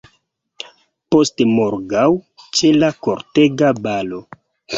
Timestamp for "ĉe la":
2.61-2.91